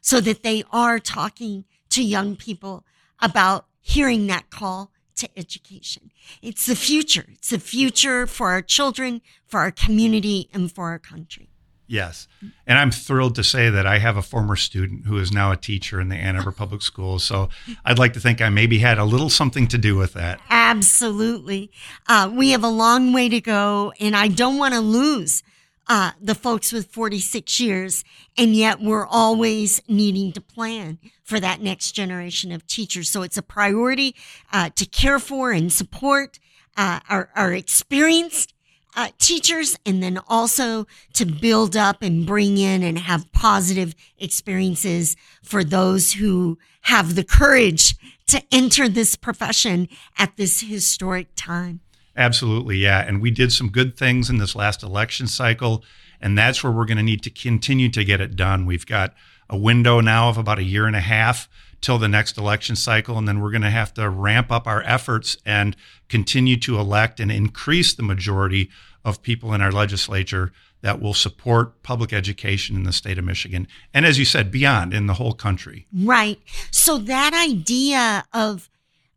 so 0.02 0.20
that 0.20 0.44
they 0.44 0.64
are 0.72 1.00
talking 1.00 1.66
to 1.90 2.04
young 2.04 2.36
people 2.36 2.86
about 3.22 3.66
hearing 3.80 4.28
that 4.28 4.50
call 4.50 4.92
to 5.16 5.30
education. 5.38 6.12
It's 6.42 6.66
the 6.66 6.76
future. 6.76 7.26
It's 7.30 7.52
the 7.52 7.60
future 7.60 8.28
for 8.28 8.50
our 8.50 8.62
children, 8.62 9.22
for 9.46 9.60
our 9.60 9.72
community, 9.72 10.50
and 10.54 10.72
for 10.72 10.90
our 10.90 11.00
country. 11.00 11.53
Yes. 11.88 12.28
And 12.66 12.80
I'm 12.80 12.92
thrilled 12.92 13.36
to 13.36 13.44
say 13.44 13.70
that 13.70 13.86
I 13.86 14.00
have 14.00 14.18
a 14.18 14.22
former 14.22 14.56
student 14.56 15.06
who 15.06 15.18
is 15.18 15.32
now 15.32 15.52
a 15.52 15.58
teacher 15.58 16.00
in 16.00 16.10
the 16.10 16.16
Ann 16.16 16.36
Arbor 16.36 16.52
Public 16.52 16.82
Schools. 16.92 17.24
So 17.24 17.50
I'd 17.86 18.00
like 18.00 18.14
to 18.14 18.20
think 18.20 18.42
I 18.42 18.50
maybe 18.50 18.80
had 18.80 18.98
a 18.98 19.06
little 19.06 19.30
something 19.30 19.68
to 19.68 19.78
do 19.78 19.96
with 19.96 20.14
that. 20.14 20.40
Absolutely. 20.50 21.72
Uh, 22.08 22.32
we 22.34 22.52
have 22.52 22.64
a 22.64 22.70
long 22.70 23.14
way 23.14 23.30
to 23.30 23.42
go, 23.42 23.94
and 24.00 24.16
I 24.16 24.28
don't 24.28 24.58
want 24.58 24.74
to 24.74 24.80
lose 24.80 25.44
uh, 25.88 26.12
the 26.22 26.36
folks 26.36 26.72
with 26.72 26.88
46 26.88 27.60
years, 27.60 28.04
and 28.38 28.56
yet 28.56 28.80
we're 28.80 29.06
always 29.06 29.82
needing 29.88 30.32
to 30.32 30.42
plan 30.42 30.98
for 31.24 31.40
that 31.40 31.62
next 31.62 31.92
generation 31.92 32.52
of 32.52 32.66
teachers. 32.66 33.10
So 33.10 33.22
it's 33.22 33.38
a 33.38 33.42
priority 33.42 34.16
uh, 34.52 34.70
to 34.76 34.86
care 34.86 35.20
for 35.20 35.52
and 35.52 35.72
support 35.72 36.40
uh, 36.78 37.02
our, 37.10 37.30
our 37.36 37.54
experienced 37.54 38.54
uh, 38.96 39.10
teachers, 39.20 39.78
and 39.86 40.02
then 40.02 40.20
also 40.28 40.86
to 41.14 41.26
build 41.26 41.76
up 41.76 42.02
and 42.02 42.26
bring 42.26 42.58
in 42.58 42.84
and 42.84 43.00
have 43.00 43.32
positive 43.32 43.96
experiences 44.20 45.16
for 45.42 45.64
those 45.64 46.14
who 46.14 46.58
have 46.82 47.16
the 47.16 47.24
courage 47.24 47.96
to 48.28 48.42
enter 48.52 48.88
this 48.88 49.16
profession 49.16 49.88
at 50.18 50.38
this 50.38 50.62
historic 50.62 51.28
time. 51.36 51.80
Absolutely, 52.16 52.78
yeah. 52.78 53.00
And 53.00 53.22
we 53.22 53.32
did 53.32 53.52
some 53.52 53.70
good 53.70 53.98
things 53.98 54.30
in 54.30 54.38
this 54.38 54.56
last 54.56 54.84
election 54.84 55.28
cycle, 55.28 55.84
and 56.22 56.38
that's 56.38 56.64
where 56.64 56.72
we're 56.72 56.86
going 56.86 56.98
to 56.98 57.04
need 57.04 57.24
to 57.24 57.30
continue 57.30 57.90
to 57.90 58.04
get 58.04 58.22
it 58.22 58.36
done. 58.36 58.66
We've 58.66 58.86
got 58.86 59.14
a 59.50 59.58
window 59.58 60.00
now 60.00 60.30
of 60.30 60.38
about 60.38 60.60
a 60.60 60.64
year 60.64 60.86
and 60.86 60.96
a 60.96 61.02
half 61.02 61.50
till 61.84 62.00
the 62.00 62.08
next 62.08 62.38
election 62.38 62.76
cycle, 62.76 63.18
and 63.18 63.28
then 63.28 63.42
we're 63.42 63.52
going 63.52 63.62
to 63.62 63.70
have 63.70 63.94
to 63.94 64.10
ramp 64.10 64.52
up 64.52 64.66
our 64.66 64.82
efforts 64.84 65.38
and 65.46 65.76
continue 66.08 66.58
to 66.58 66.80
elect 66.80 67.20
and 67.20 67.32
increase 67.32 67.94
the 67.94 68.02
majority 68.02 68.70
of 69.04 69.22
people 69.22 69.54
in 69.54 69.62
our 69.62 69.72
legislature 69.72 70.54
that 70.82 71.02
will 71.02 71.14
support 71.14 71.84
public 71.84 72.14
education 72.14 72.76
in 72.76 72.84
the 72.84 72.94
state 72.94 73.18
of 73.18 73.26
Michigan. 73.26 73.68
And 73.94 74.06
as 74.06 74.18
you 74.18 74.26
said, 74.26 74.50
beyond 74.50 74.94
in 74.94 75.08
the 75.08 75.16
whole 75.16 75.34
country. 75.34 75.86
Right. 75.94 76.40
So 76.72 76.98
that 77.00 77.34
idea 77.34 78.26
of 78.34 78.70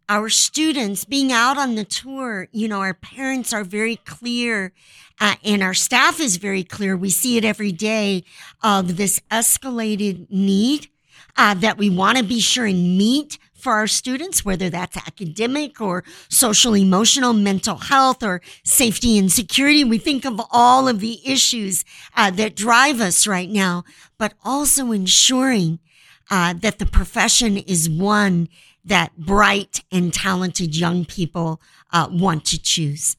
our 0.09 0.29
students 0.29 1.05
being 1.05 1.33
out 1.33 1.57
on 1.57 1.77
the 1.77 1.85
tour, 1.85 2.49
you 2.53 2.67
know, 2.69 2.81
our 2.81 2.95
parents 2.95 3.53
are 3.53 3.65
very 3.65 3.97
clear 3.97 4.73
uh, 5.21 5.37
and 5.45 5.63
our 5.63 5.75
staff 5.75 6.21
is 6.21 6.37
very 6.37 6.63
clear. 6.63 6.97
We 6.97 7.11
see 7.11 7.37
it 7.37 7.45
every 7.45 7.73
day 7.73 8.25
of 8.63 8.97
this 8.97 9.21
escalated 9.31 10.31
need 10.31 10.89
uh, 11.37 11.55
that 11.55 11.78
we 11.78 11.90
want 11.90 12.19
to 12.19 12.25
be 12.25 12.40
sure 12.40 12.66
and 12.66 12.97
meet 12.97 13.38
for 13.55 13.73
our 13.73 13.87
students, 13.87 14.45
whether 14.45 14.71
that's 14.71 14.97
academic 14.97 15.81
or 15.81 16.05
social, 16.28 16.75
emotional, 16.75 17.33
mental 17.33 17.76
health, 17.76 18.23
or 18.23 18.40
safety 18.62 19.19
and 19.19 19.33
security. 19.33 19.83
We 19.83 19.99
think 19.99 20.25
of 20.25 20.40
all 20.50 20.87
of 20.87 21.00
the 21.00 21.21
issues 21.25 21.85
uh, 22.14 22.31
that 22.33 22.55
drive 22.55 23.00
us 23.00 23.26
right 23.26 23.50
now, 23.50 23.85
but 24.19 24.35
also 24.45 24.93
ensuring 24.93 25.81
uh, 26.31 26.55
that 26.61 26.78
the 26.78 26.87
profession 26.87 27.57
is 27.57 27.90
one 27.90 28.49
that 28.85 29.16
bright 29.16 29.83
and 29.90 30.14
talented 30.14 30.76
young 30.76 31.05
people 31.05 31.61
uh, 31.93 32.09
want 32.11 32.45
to 32.47 32.62
choose. 32.62 33.16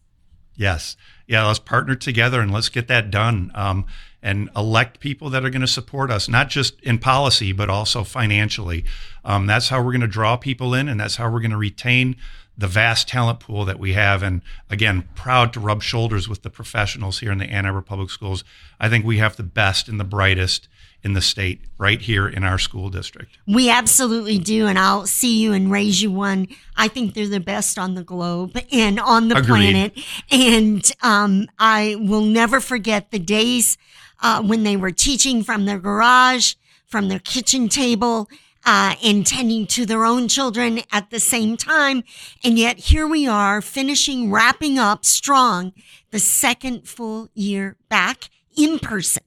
Yes. 0.55 0.95
Yeah, 1.27 1.45
let's 1.45 1.59
partner 1.59 1.95
together 1.95 2.39
and 2.39 2.51
let's 2.51 2.69
get 2.69 2.87
that 2.87 3.11
done. 3.11 3.51
Um, 3.53 3.85
and 4.21 4.49
elect 4.55 4.99
people 4.99 5.29
that 5.29 5.45
are 5.45 5.49
going 5.49 5.61
to 5.61 5.67
support 5.67 6.11
us, 6.11 6.27
not 6.27 6.49
just 6.49 6.79
in 6.81 6.97
policy, 6.97 7.51
but 7.51 7.69
also 7.69 8.03
financially. 8.03 8.83
Um, 9.23 9.45
that's 9.45 9.69
how 9.69 9.81
we're 9.81 9.91
going 9.91 10.01
to 10.01 10.07
draw 10.07 10.37
people 10.37 10.73
in, 10.73 10.87
and 10.87 10.99
that's 10.99 11.15
how 11.17 11.29
we're 11.29 11.39
going 11.39 11.51
to 11.51 11.57
retain 11.57 12.15
the 12.57 12.67
vast 12.67 13.07
talent 13.07 13.39
pool 13.39 13.65
that 13.65 13.79
we 13.79 13.93
have. 13.93 14.23
And 14.23 14.41
again, 14.69 15.07
proud 15.15 15.53
to 15.53 15.59
rub 15.59 15.83
shoulders 15.83 16.27
with 16.27 16.41
the 16.41 16.49
professionals 16.49 17.19
here 17.19 17.31
in 17.31 17.37
the 17.37 17.45
Ann 17.45 17.67
Arbor 17.67 17.83
Public 17.83 18.09
Schools. 18.09 18.43
I 18.79 18.89
think 18.89 19.05
we 19.05 19.19
have 19.19 19.35
the 19.35 19.43
best 19.43 19.87
and 19.87 19.99
the 19.99 20.03
brightest 20.03 20.67
in 21.03 21.13
the 21.13 21.21
state 21.21 21.61
right 21.77 22.01
here 22.01 22.27
in 22.27 22.43
our 22.43 22.57
school 22.57 22.89
district. 22.89 23.37
We 23.45 23.69
absolutely 23.69 24.39
do. 24.39 24.65
And 24.65 24.79
I'll 24.79 25.05
see 25.05 25.39
you 25.39 25.53
and 25.53 25.71
raise 25.71 26.01
you 26.01 26.11
one. 26.11 26.47
I 26.75 26.87
think 26.87 27.13
they're 27.13 27.27
the 27.27 27.39
best 27.39 27.77
on 27.77 27.93
the 27.93 28.03
globe 28.03 28.59
and 28.71 28.99
on 28.99 29.27
the 29.27 29.37
Agreed. 29.37 29.45
planet. 29.45 29.99
And 30.31 30.91
um, 31.03 31.47
I 31.59 31.95
will 31.99 32.23
never 32.23 32.59
forget 32.59 33.11
the 33.11 33.19
days 33.19 33.77
uh, 34.21 34.41
when 34.41 34.63
they 34.63 34.77
were 34.77 34.91
teaching 34.91 35.43
from 35.43 35.65
their 35.65 35.79
garage, 35.79 36.55
from 36.85 37.09
their 37.09 37.19
kitchen 37.19 37.69
table. 37.69 38.29
Uh, 38.69 38.95
and 39.01 39.25
tending 39.25 39.65
to 39.65 39.85
their 39.85 40.03
own 40.03 40.27
children 40.27 40.81
at 40.91 41.09
the 41.09 41.21
same 41.21 41.55
time. 41.55 42.03
And 42.43 42.59
yet 42.59 42.77
here 42.77 43.07
we 43.07 43.25
are 43.25 43.61
finishing, 43.61 44.29
wrapping 44.29 44.77
up 44.77 45.05
strong 45.05 45.71
the 46.11 46.19
second 46.19 46.85
full 46.85 47.29
year 47.33 47.77
back 47.87 48.29
in 48.57 48.79
person. 48.79 49.23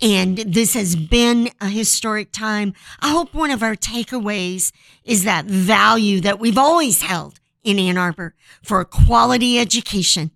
And 0.00 0.38
this 0.38 0.74
has 0.74 0.94
been 0.94 1.50
a 1.60 1.68
historic 1.68 2.30
time. 2.30 2.72
I 3.00 3.10
hope 3.10 3.34
one 3.34 3.50
of 3.50 3.62
our 3.62 3.74
takeaways 3.74 4.72
is 5.04 5.24
that 5.24 5.46
value 5.46 6.20
that 6.20 6.38
we've 6.38 6.58
always 6.58 7.02
held 7.02 7.40
in 7.64 7.78
Ann 7.78 7.98
Arbor 7.98 8.34
for 8.62 8.80
a 8.80 8.84
quality 8.84 9.58
education. 9.58 10.30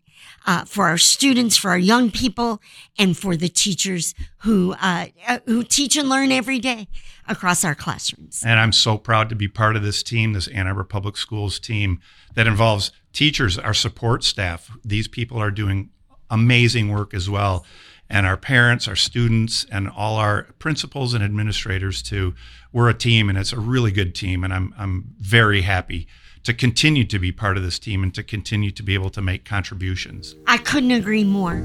Uh, 0.44 0.64
for 0.64 0.86
our 0.86 0.98
students, 0.98 1.56
for 1.56 1.70
our 1.70 1.78
young 1.78 2.10
people, 2.10 2.60
and 2.98 3.16
for 3.16 3.36
the 3.36 3.48
teachers 3.48 4.14
who 4.38 4.72
uh, 4.80 5.06
uh, 5.28 5.38
who 5.46 5.62
teach 5.62 5.96
and 5.96 6.08
learn 6.08 6.32
every 6.32 6.58
day 6.58 6.88
across 7.28 7.64
our 7.64 7.74
classrooms. 7.74 8.42
And 8.44 8.58
I'm 8.58 8.72
so 8.72 8.98
proud 8.98 9.28
to 9.28 9.36
be 9.36 9.46
part 9.46 9.76
of 9.76 9.82
this 9.82 10.02
team, 10.02 10.32
this 10.32 10.48
Ann 10.48 10.66
Arbor 10.66 10.84
Public 10.84 11.16
Schools 11.16 11.58
team 11.58 12.00
that 12.34 12.46
involves 12.46 12.90
teachers, 13.12 13.58
our 13.58 13.74
support 13.74 14.24
staff. 14.24 14.70
These 14.84 15.08
people 15.08 15.38
are 15.38 15.50
doing 15.50 15.90
amazing 16.28 16.90
work 16.90 17.14
as 17.14 17.30
well 17.30 17.64
and 18.12 18.26
our 18.26 18.36
parents, 18.36 18.86
our 18.86 18.94
students, 18.94 19.64
and 19.72 19.88
all 19.88 20.16
our 20.16 20.44
principals 20.58 21.14
and 21.14 21.24
administrators 21.24 22.02
too. 22.02 22.34
We're 22.70 22.90
a 22.90 22.94
team, 22.94 23.30
and 23.30 23.38
it's 23.38 23.54
a 23.54 23.58
really 23.58 23.90
good 23.90 24.14
team, 24.14 24.44
and 24.44 24.52
I'm 24.52 24.74
I'm 24.78 25.14
very 25.18 25.62
happy 25.62 26.06
to 26.44 26.52
continue 26.52 27.04
to 27.04 27.18
be 27.18 27.32
part 27.32 27.56
of 27.56 27.62
this 27.62 27.78
team 27.78 28.02
and 28.02 28.14
to 28.14 28.22
continue 28.22 28.70
to 28.72 28.82
be 28.82 28.94
able 28.94 29.10
to 29.10 29.22
make 29.22 29.44
contributions. 29.44 30.34
I 30.46 30.58
couldn't 30.58 30.90
agree 30.90 31.24
more. 31.24 31.60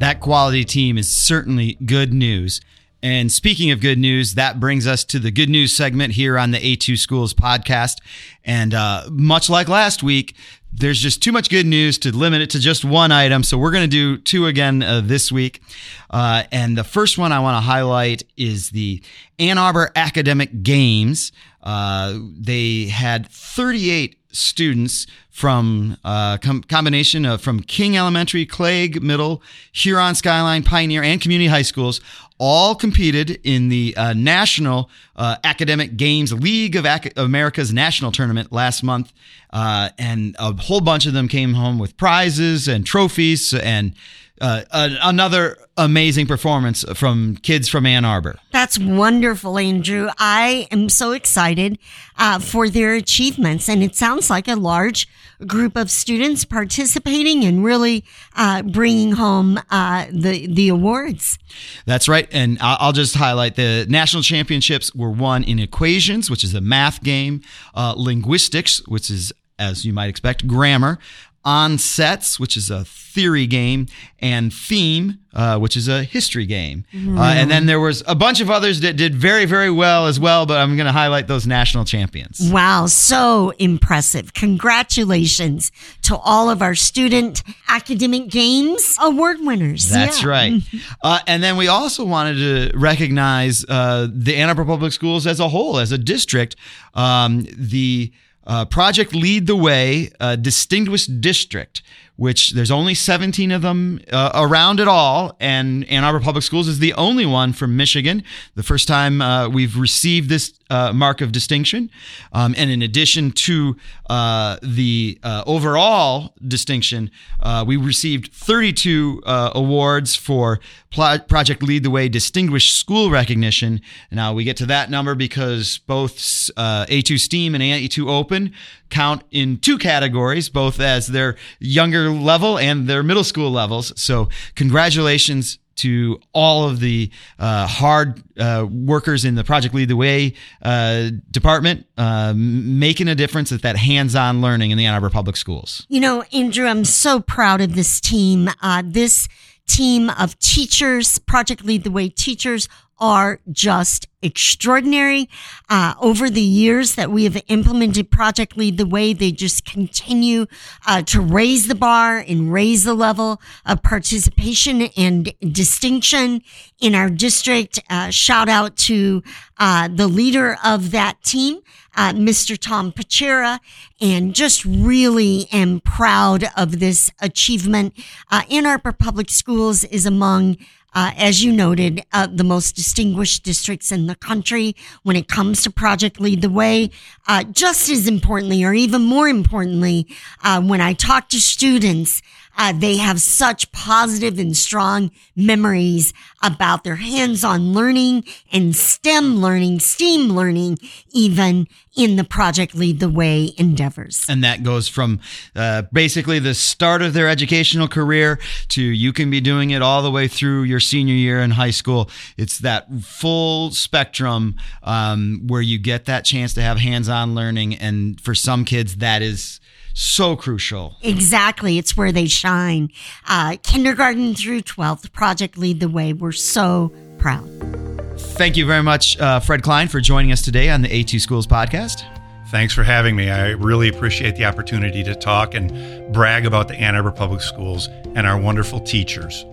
That 0.00 0.20
quality 0.20 0.64
team 0.64 0.98
is 0.98 1.08
certainly 1.08 1.74
good 1.84 2.12
news. 2.12 2.60
And 3.02 3.32
speaking 3.32 3.72
of 3.72 3.80
good 3.80 3.98
news, 3.98 4.34
that 4.34 4.60
brings 4.60 4.86
us 4.86 5.02
to 5.06 5.18
the 5.18 5.32
good 5.32 5.48
news 5.48 5.76
segment 5.76 6.14
here 6.14 6.38
on 6.38 6.52
the 6.52 6.58
A2 6.58 6.96
Schools 6.96 7.34
podcast. 7.34 7.96
And 8.44 8.72
uh, 8.72 9.04
much 9.10 9.50
like 9.50 9.68
last 9.68 10.02
week, 10.04 10.36
there's 10.72 10.98
just 10.98 11.22
too 11.22 11.32
much 11.32 11.50
good 11.50 11.66
news 11.66 11.98
to 11.98 12.16
limit 12.16 12.40
it 12.40 12.50
to 12.50 12.58
just 12.58 12.84
one 12.84 13.12
item. 13.12 13.42
So 13.42 13.58
we're 13.58 13.70
going 13.70 13.88
to 13.88 14.16
do 14.16 14.18
two 14.18 14.46
again 14.46 14.82
uh, 14.82 15.02
this 15.04 15.30
week. 15.30 15.62
Uh, 16.10 16.44
and 16.50 16.76
the 16.76 16.84
first 16.84 17.18
one 17.18 17.30
I 17.30 17.40
want 17.40 17.56
to 17.56 17.60
highlight 17.60 18.22
is 18.36 18.70
the 18.70 19.02
Ann 19.38 19.58
Arbor 19.58 19.90
Academic 19.94 20.62
Games. 20.62 21.32
Uh, 21.62 22.18
they 22.18 22.86
had 22.86 23.28
38 23.28 24.16
students 24.32 25.06
from 25.30 25.96
a 26.04 26.08
uh, 26.08 26.36
com- 26.38 26.62
combination 26.62 27.24
of 27.26 27.40
from 27.42 27.60
King 27.60 27.96
Elementary, 27.96 28.46
Clague 28.46 29.02
Middle, 29.02 29.42
Huron 29.72 30.14
Skyline, 30.14 30.62
Pioneer, 30.62 31.02
and 31.02 31.20
community 31.20 31.48
high 31.48 31.62
schools 31.62 32.00
all 32.44 32.74
competed 32.74 33.38
in 33.44 33.68
the 33.68 33.94
uh, 33.96 34.12
National 34.14 34.90
uh, 35.14 35.36
Academic 35.44 35.96
Games 35.96 36.32
League 36.32 36.74
of 36.74 36.84
Ac- 36.84 37.12
America's 37.16 37.72
national 37.72 38.10
tournament 38.10 38.50
last 38.50 38.82
month. 38.82 39.12
Uh, 39.52 39.90
and 39.96 40.34
a 40.40 40.52
whole 40.52 40.80
bunch 40.80 41.06
of 41.06 41.12
them 41.12 41.28
came 41.28 41.54
home 41.54 41.78
with 41.78 41.96
prizes 41.96 42.66
and 42.66 42.84
trophies 42.84 43.54
and 43.54 43.94
uh, 44.40 44.64
another 44.72 45.56
amazing 45.76 46.26
performance 46.26 46.84
from 46.94 47.36
kids 47.36 47.68
from 47.68 47.86
Ann 47.86 48.04
Arbor. 48.04 48.40
That's 48.50 48.76
wonderful, 48.76 49.56
Andrew. 49.56 50.08
I 50.18 50.66
am 50.72 50.88
so 50.88 51.12
excited 51.12 51.78
uh, 52.18 52.40
for 52.40 52.68
their 52.68 52.94
achievements, 52.94 53.68
and 53.68 53.84
it 53.84 53.94
sounds 53.94 54.30
like 54.30 54.48
a 54.48 54.56
large 54.56 55.06
group 55.46 55.76
of 55.76 55.90
students 55.90 56.44
participating 56.44 57.44
and 57.44 57.64
really 57.64 58.04
uh, 58.34 58.62
bringing 58.62 59.12
home 59.12 59.60
uh, 59.70 60.06
the 60.10 60.46
the 60.46 60.68
awards. 60.68 61.38
That's 61.86 62.08
right, 62.08 62.31
and 62.32 62.58
I'll 62.60 62.92
just 62.92 63.14
highlight 63.14 63.56
the 63.56 63.86
national 63.88 64.22
championships 64.22 64.94
were 64.94 65.10
won 65.10 65.44
in 65.44 65.58
equations, 65.58 66.30
which 66.30 66.44
is 66.44 66.54
a 66.54 66.60
math 66.60 67.02
game, 67.02 67.42
uh, 67.74 67.94
linguistics, 67.96 68.86
which 68.86 69.10
is 69.10 69.32
as 69.58 69.84
you 69.84 69.92
might 69.92 70.08
expect, 70.08 70.46
grammar, 70.46 70.98
On 71.44 71.76
Sets, 71.78 72.38
which 72.38 72.56
is 72.56 72.70
a 72.70 72.84
theory 72.84 73.46
game, 73.46 73.86
and 74.20 74.54
Theme, 74.54 75.18
uh, 75.34 75.58
which 75.58 75.76
is 75.76 75.86
a 75.88 76.02
history 76.04 76.46
game. 76.46 76.84
Uh, 76.94 77.20
and 77.36 77.50
then 77.50 77.66
there 77.66 77.80
was 77.80 78.02
a 78.06 78.14
bunch 78.14 78.40
of 78.40 78.48
others 78.50 78.80
that 78.80 78.96
did 78.96 79.14
very, 79.14 79.44
very 79.44 79.70
well 79.70 80.06
as 80.06 80.18
well, 80.20 80.46
but 80.46 80.58
I'm 80.58 80.76
going 80.76 80.86
to 80.86 80.92
highlight 80.92 81.26
those 81.26 81.46
national 81.46 81.84
champions. 81.84 82.40
Wow, 82.50 82.86
so 82.86 83.50
impressive. 83.58 84.32
Congratulations 84.34 85.72
to 86.02 86.16
all 86.16 86.48
of 86.50 86.62
our 86.62 86.74
student 86.74 87.42
academic 87.68 88.28
games 88.28 88.96
award 89.00 89.38
winners. 89.40 89.88
That's 89.88 90.22
Yeah. 90.22 90.28
right. 90.28 90.62
Uh, 91.02 91.18
and 91.26 91.42
then 91.42 91.56
we 91.56 91.66
also 91.66 92.04
wanted 92.04 92.34
to 92.36 92.78
recognize 92.78 93.64
uh, 93.68 94.06
the 94.12 94.36
Ann 94.36 94.48
Arbor 94.48 94.64
Public 94.64 94.92
Schools 94.92 95.26
as 95.26 95.40
a 95.40 95.48
whole, 95.48 95.78
as 95.78 95.90
a 95.90 95.98
district. 95.98 96.54
Um, 96.94 97.44
the 97.56 98.12
uh, 98.46 98.64
Project 98.64 99.14
Lead 99.14 99.46
the 99.46 99.56
Way 99.56 100.10
uh, 100.20 100.36
Distinguished 100.36 101.20
District, 101.20 101.82
which 102.16 102.52
there's 102.52 102.70
only 102.70 102.94
17 102.94 103.50
of 103.50 103.62
them 103.62 104.00
uh, 104.12 104.30
around 104.34 104.80
it 104.80 104.88
all, 104.88 105.36
and 105.40 105.84
Ann 105.88 106.04
Arbor 106.04 106.20
Public 106.20 106.44
Schools 106.44 106.68
is 106.68 106.78
the 106.78 106.92
only 106.94 107.26
one 107.26 107.52
from 107.52 107.76
Michigan. 107.76 108.22
The 108.54 108.62
first 108.62 108.86
time 108.86 109.20
uh, 109.20 109.48
we've 109.48 109.78
received 109.78 110.28
this 110.28 110.52
uh, 110.72 110.90
mark 110.92 111.20
of 111.20 111.32
distinction. 111.32 111.90
Um, 112.32 112.54
and 112.56 112.70
in 112.70 112.80
addition 112.80 113.30
to 113.32 113.76
uh, 114.08 114.56
the 114.62 115.18
uh, 115.22 115.44
overall 115.46 116.34
distinction, 116.46 117.10
uh, 117.40 117.62
we 117.66 117.76
received 117.76 118.32
32 118.32 119.22
uh, 119.26 119.50
awards 119.54 120.16
for 120.16 120.60
Pl- 120.90 121.18
Project 121.28 121.62
Lead 121.62 121.82
the 121.82 121.90
Way 121.90 122.08
Distinguished 122.08 122.78
School 122.78 123.10
Recognition. 123.10 123.82
Now 124.10 124.32
we 124.32 124.44
get 124.44 124.56
to 124.58 124.66
that 124.66 124.88
number 124.88 125.14
because 125.14 125.78
both 125.86 126.50
uh, 126.56 126.86
A2 126.86 127.20
STEAM 127.20 127.54
and 127.54 127.62
A2 127.62 128.08
Open 128.08 128.54
count 128.88 129.24
in 129.30 129.58
two 129.58 129.78
categories, 129.78 130.48
both 130.48 130.80
as 130.80 131.08
their 131.08 131.36
younger 131.58 132.01
level 132.10 132.58
and 132.58 132.88
their 132.88 133.02
middle 133.02 133.24
school 133.24 133.50
levels. 133.50 133.92
So 134.00 134.28
congratulations 134.54 135.58
to 135.74 136.20
all 136.32 136.68
of 136.68 136.80
the 136.80 137.10
uh, 137.38 137.66
hard 137.66 138.22
uh, 138.38 138.66
workers 138.70 139.24
in 139.24 139.34
the 139.34 139.44
Project 139.44 139.74
Lead 139.74 139.88
the 139.88 139.96
Way 139.96 140.34
uh, 140.62 141.10
department, 141.30 141.86
uh, 141.96 142.34
making 142.36 143.08
a 143.08 143.14
difference 143.14 143.52
at 143.52 143.62
that 143.62 143.76
hands-on 143.76 144.40
learning 144.40 144.70
in 144.70 144.78
the 144.78 144.86
Ann 144.86 144.94
Arbor 144.94 145.10
Public 145.10 145.36
Schools. 145.36 145.86
You 145.88 146.00
know, 146.00 146.22
Andrew, 146.32 146.66
I'm 146.66 146.84
so 146.84 147.20
proud 147.20 147.60
of 147.60 147.74
this 147.74 148.00
team. 148.00 148.48
Uh, 148.60 148.82
this 148.84 149.28
team 149.66 150.10
of 150.10 150.38
teachers, 150.38 151.18
Project 151.18 151.64
Lead 151.64 151.84
the 151.84 151.90
Way 151.90 152.08
teachers, 152.08 152.68
are 153.02 153.40
just 153.50 154.06
extraordinary. 154.22 155.28
Uh, 155.68 155.94
over 156.00 156.30
the 156.30 156.40
years 156.40 156.94
that 156.94 157.10
we 157.10 157.24
have 157.24 157.36
implemented 157.48 158.12
Project 158.12 158.56
Lead 158.56 158.78
the 158.78 158.86
Way, 158.86 159.12
they 159.12 159.32
just 159.32 159.64
continue 159.64 160.46
uh, 160.86 161.02
to 161.02 161.20
raise 161.20 161.66
the 161.66 161.74
bar 161.74 162.18
and 162.18 162.52
raise 162.52 162.84
the 162.84 162.94
level 162.94 163.42
of 163.66 163.82
participation 163.82 164.82
and 164.96 165.34
distinction 165.40 166.42
in 166.78 166.94
our 166.94 167.10
district. 167.10 167.80
Uh, 167.90 168.10
shout 168.10 168.48
out 168.48 168.76
to 168.76 169.24
uh, 169.58 169.88
the 169.88 170.06
leader 170.06 170.56
of 170.64 170.92
that 170.92 171.20
team, 171.24 171.58
uh, 171.96 172.12
Mr. 172.12 172.56
Tom 172.56 172.92
Pachera, 172.92 173.58
and 174.00 174.32
just 174.32 174.64
really 174.64 175.48
am 175.52 175.80
proud 175.80 176.44
of 176.56 176.78
this 176.78 177.10
achievement. 177.20 177.94
Uh, 178.30 178.42
Ann 178.48 178.64
Arbor 178.64 178.92
Public 178.92 179.28
Schools 179.28 179.82
is 179.82 180.06
among 180.06 180.56
uh, 180.94 181.12
as 181.16 181.42
you 181.42 181.52
noted, 181.52 182.02
uh, 182.12 182.26
the 182.26 182.44
most 182.44 182.76
distinguished 182.76 183.42
districts 183.42 183.90
in 183.92 184.06
the 184.06 184.14
country 184.14 184.76
when 185.02 185.16
it 185.16 185.28
comes 185.28 185.62
to 185.62 185.70
Project 185.70 186.20
Lead 186.20 186.42
the 186.42 186.50
Way. 186.50 186.90
Uh, 187.26 187.44
just 187.44 187.88
as 187.88 188.06
importantly, 188.06 188.64
or 188.64 188.74
even 188.74 189.02
more 189.02 189.28
importantly, 189.28 190.06
uh, 190.42 190.60
when 190.60 190.80
I 190.80 190.92
talk 190.92 191.28
to 191.30 191.40
students, 191.40 192.22
uh, 192.56 192.72
they 192.72 192.98
have 192.98 193.20
such 193.20 193.72
positive 193.72 194.38
and 194.38 194.56
strong 194.56 195.10
memories 195.34 196.12
about 196.42 196.84
their 196.84 196.96
hands-on 196.96 197.72
learning 197.72 198.24
and 198.52 198.76
STEM 198.76 199.40
learning, 199.40 199.80
STEAM 199.80 200.30
learning, 200.30 200.78
even 201.12 201.66
in 201.94 202.16
the 202.16 202.24
Project 202.24 202.74
Lead 202.74 203.00
the 203.00 203.08
Way 203.08 203.50
endeavors. 203.58 204.24
And 204.28 204.42
that 204.44 204.62
goes 204.62 204.88
from 204.88 205.20
uh, 205.54 205.82
basically 205.92 206.38
the 206.38 206.54
start 206.54 207.02
of 207.02 207.12
their 207.12 207.28
educational 207.28 207.88
career 207.88 208.38
to 208.68 208.82
you 208.82 209.12
can 209.12 209.30
be 209.30 209.40
doing 209.40 209.70
it 209.70 209.82
all 209.82 210.02
the 210.02 210.10
way 210.10 210.28
through 210.28 210.62
your 210.62 210.80
senior 210.80 211.14
year 211.14 211.40
in 211.40 211.52
high 211.52 211.70
school. 211.70 212.08
It's 212.36 212.58
that 212.60 212.90
full 213.02 213.72
spectrum 213.72 214.56
um, 214.82 215.42
where 215.46 215.62
you 215.62 215.78
get 215.78 216.06
that 216.06 216.24
chance 216.24 216.54
to 216.54 216.62
have 216.62 216.78
hands 216.78 217.08
on 217.08 217.34
learning. 217.34 217.74
And 217.76 218.20
for 218.20 218.34
some 218.34 218.64
kids, 218.64 218.96
that 218.96 219.20
is 219.20 219.60
so 219.94 220.36
crucial. 220.36 220.96
Exactly. 221.02 221.76
It's 221.76 221.96
where 221.96 222.12
they 222.12 222.26
shine. 222.26 222.90
Uh, 223.28 223.56
kindergarten 223.62 224.34
through 224.34 224.62
12th, 224.62 225.12
Project 225.12 225.58
Lead 225.58 225.80
the 225.80 225.88
Way. 225.88 226.14
We're 226.14 226.32
so 226.32 226.92
proud. 227.18 227.91
Thank 228.22 228.56
you 228.56 228.66
very 228.66 228.82
much, 228.82 229.18
uh, 229.20 229.40
Fred 229.40 229.62
Klein, 229.62 229.88
for 229.88 230.00
joining 230.00 230.32
us 230.32 230.42
today 230.42 230.70
on 230.70 230.82
the 230.82 230.88
A2 230.88 231.20
Schools 231.20 231.46
podcast. 231.46 232.04
Thanks 232.48 232.74
for 232.74 232.82
having 232.82 233.16
me. 233.16 233.30
I 233.30 233.50
really 233.50 233.88
appreciate 233.88 234.36
the 234.36 234.44
opportunity 234.44 235.02
to 235.04 235.14
talk 235.14 235.54
and 235.54 236.12
brag 236.12 236.44
about 236.44 236.68
the 236.68 236.74
Ann 236.74 236.94
Arbor 236.94 237.12
Public 237.12 237.40
Schools 237.40 237.88
and 238.14 238.26
our 238.26 238.38
wonderful 238.38 238.80
teachers. 238.80 239.46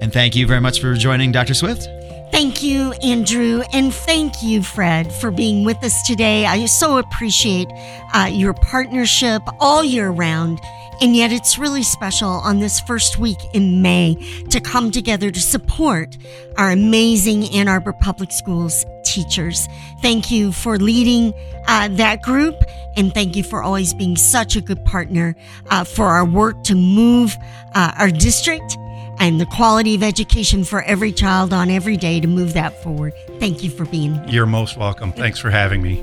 And 0.00 0.12
thank 0.12 0.36
you 0.36 0.46
very 0.46 0.60
much 0.60 0.80
for 0.80 0.94
joining 0.94 1.32
Dr. 1.32 1.54
Swift. 1.54 1.88
Thank 2.30 2.62
you, 2.62 2.92
Andrew, 3.02 3.62
and 3.72 3.94
thank 3.94 4.42
you, 4.42 4.62
Fred, 4.62 5.12
for 5.12 5.30
being 5.30 5.64
with 5.64 5.82
us 5.82 6.06
today. 6.06 6.44
I 6.44 6.66
so 6.66 6.98
appreciate 6.98 7.68
uh, 8.12 8.28
your 8.30 8.52
partnership 8.52 9.42
all 9.58 9.82
year 9.82 10.10
round. 10.10 10.60
And 11.00 11.14
yet, 11.14 11.30
it's 11.30 11.58
really 11.58 11.82
special 11.82 12.28
on 12.28 12.58
this 12.58 12.80
first 12.80 13.18
week 13.18 13.38
in 13.52 13.82
May 13.82 14.14
to 14.48 14.60
come 14.60 14.90
together 14.90 15.30
to 15.30 15.40
support 15.40 16.16
our 16.56 16.70
amazing 16.70 17.44
Ann 17.50 17.68
Arbor 17.68 17.92
Public 17.92 18.32
Schools 18.32 18.84
teachers. 19.04 19.68
Thank 20.00 20.30
you 20.30 20.52
for 20.52 20.78
leading 20.78 21.34
uh, 21.68 21.88
that 21.92 22.22
group, 22.22 22.54
and 22.96 23.12
thank 23.12 23.36
you 23.36 23.42
for 23.42 23.62
always 23.62 23.92
being 23.92 24.16
such 24.16 24.56
a 24.56 24.60
good 24.60 24.84
partner 24.86 25.36
uh, 25.70 25.84
for 25.84 26.06
our 26.06 26.24
work 26.24 26.62
to 26.64 26.74
move 26.74 27.36
uh, 27.74 27.92
our 27.98 28.10
district 28.10 28.78
and 29.18 29.40
the 29.40 29.46
quality 29.46 29.94
of 29.94 30.02
education 30.02 30.64
for 30.64 30.82
every 30.82 31.12
child 31.12 31.52
on 31.52 31.70
every 31.70 31.96
day 31.96 32.20
to 32.20 32.26
move 32.26 32.54
that 32.54 32.82
forward. 32.82 33.12
Thank 33.38 33.62
you 33.62 33.70
for 33.70 33.84
being 33.86 34.14
here. 34.14 34.28
You're 34.28 34.46
most 34.46 34.76
welcome. 34.76 35.12
Thanks 35.12 35.38
for 35.38 35.50
having 35.50 35.82
me. 35.82 36.02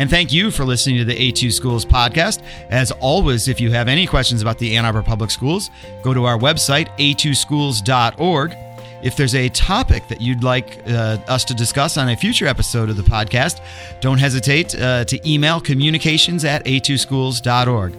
And 0.00 0.08
thank 0.08 0.32
you 0.32 0.50
for 0.50 0.64
listening 0.64 0.96
to 0.96 1.04
the 1.04 1.14
A2 1.14 1.52
Schools 1.52 1.84
podcast. 1.84 2.40
As 2.70 2.90
always, 2.90 3.48
if 3.48 3.60
you 3.60 3.70
have 3.72 3.86
any 3.86 4.06
questions 4.06 4.40
about 4.40 4.56
the 4.56 4.74
Ann 4.74 4.86
Arbor 4.86 5.02
Public 5.02 5.30
Schools, 5.30 5.70
go 6.02 6.14
to 6.14 6.24
our 6.24 6.38
website, 6.38 6.88
a2schools.org. 6.96 8.56
If 9.02 9.16
there's 9.16 9.34
a 9.34 9.50
topic 9.50 10.08
that 10.08 10.22
you'd 10.22 10.42
like 10.42 10.78
uh, 10.88 11.18
us 11.28 11.44
to 11.44 11.54
discuss 11.54 11.98
on 11.98 12.08
a 12.08 12.16
future 12.16 12.46
episode 12.46 12.88
of 12.88 12.96
the 12.96 13.02
podcast, 13.02 13.60
don't 14.00 14.16
hesitate 14.16 14.74
uh, 14.74 15.04
to 15.04 15.30
email 15.30 15.60
communications 15.60 16.46
at 16.46 16.64
a2schools.org. 16.64 17.94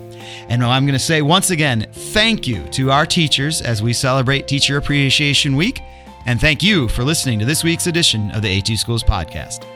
And 0.49 0.63
I'm 0.63 0.87
going 0.87 0.93
to 0.93 0.99
say 0.99 1.21
once 1.21 1.51
again, 1.51 1.85
thank 1.91 2.47
you 2.47 2.63
to 2.69 2.89
our 2.89 3.05
teachers 3.05 3.61
as 3.61 3.83
we 3.83 3.93
celebrate 3.93 4.47
Teacher 4.47 4.77
Appreciation 4.77 5.55
Week. 5.55 5.81
And 6.25 6.41
thank 6.41 6.63
you 6.63 6.87
for 6.87 7.03
listening 7.03 7.37
to 7.37 7.45
this 7.45 7.63
week's 7.63 7.85
edition 7.85 8.31
of 8.31 8.41
the 8.41 8.59
A2 8.59 8.79
Schools 8.79 9.03
podcast. 9.03 9.70